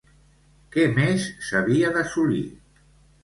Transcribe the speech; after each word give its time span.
Què 0.75 0.85
més 0.99 1.27
s'havia 1.49 1.91
d'assolir? 1.99 2.43